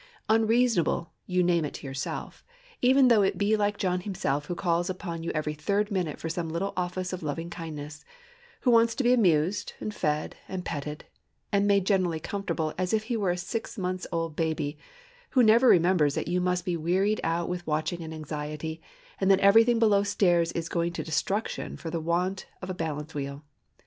"Unreasonable," 0.29 1.13
you 1.27 1.43
name 1.43 1.63
it 1.63 1.75
to 1.75 1.85
yourself, 1.85 2.43
even 2.81 3.07
though 3.07 3.21
it 3.21 3.37
be 3.37 3.55
John 3.77 3.99
himself 4.01 4.47
who 4.47 4.55
calls 4.55 4.89
upon 4.89 5.21
you 5.21 5.29
every 5.35 5.53
third 5.53 5.91
minute 5.91 6.17
for 6.19 6.27
some 6.27 6.49
little 6.49 6.73
office 6.75 7.13
of 7.13 7.21
loving 7.21 7.51
kindness; 7.51 8.03
who 8.61 8.71
wants 8.71 8.95
to 8.95 9.03
be 9.03 9.13
amused 9.13 9.73
and 9.79 9.93
fed 9.93 10.37
and 10.47 10.65
petted, 10.65 11.05
and 11.51 11.67
made 11.67 11.85
generally 11.85 12.19
comfortable 12.19 12.73
as 12.79 12.93
if 12.95 13.03
he 13.03 13.15
were 13.15 13.29
a 13.29 13.37
six 13.37 13.77
months 13.77 14.07
old 14.11 14.35
baby; 14.35 14.75
who 15.29 15.43
never 15.43 15.67
remembers 15.67 16.15
that 16.15 16.27
you 16.27 16.41
must 16.41 16.65
be 16.65 16.75
wearied 16.75 17.21
out 17.23 17.47
with 17.47 17.67
watching 17.67 18.01
and 18.01 18.11
anxiety, 18.11 18.81
and 19.19 19.29
that 19.29 19.39
everything 19.39 19.77
below 19.77 20.01
stairs 20.01 20.51
is 20.53 20.67
going 20.67 20.91
to 20.91 21.03
destruction 21.03 21.77
for 21.77 21.91
the 21.91 22.01
want 22.01 22.47
of 22.59 22.71
a 22.71 22.73
balance 22.73 23.13
wheel. 23.13 23.43